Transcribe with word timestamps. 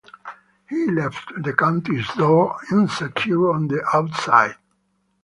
He 0.67 0.89
left 0.89 1.31
the 1.43 1.53
countess's 1.53 2.11
door 2.15 2.57
unsecured 2.71 3.53
on 3.55 3.67
the 3.67 3.83
outside. 3.93 4.55